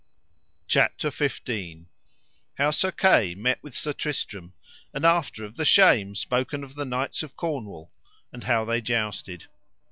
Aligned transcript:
CHAPTER 0.67 1.11
XIV. 1.11 1.85
How 2.57 2.71
Sir 2.71 2.91
Kay 2.91 3.35
met 3.35 3.61
with 3.61 3.77
Sir 3.77 3.93
Tristram, 3.93 4.55
and 4.95 5.05
after 5.05 5.45
of 5.45 5.57
the 5.57 5.63
shame 5.63 6.15
spoken 6.15 6.63
of 6.63 6.73
the 6.73 6.85
knights 6.85 7.21
of 7.21 7.35
Cornwall, 7.35 7.91
and 8.33 8.45
how 8.45 8.65
they 8.65 8.81
jousted. 8.81 9.45